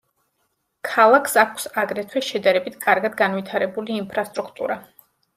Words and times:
ქალაქს 0.87 1.35
აქვს 1.41 1.67
აგრეთვე 1.81 2.23
შედარებით 2.27 2.77
კარგად 2.85 3.17
განვითარებული 3.19 3.99
ინფრასტრუქტურა. 4.05 4.79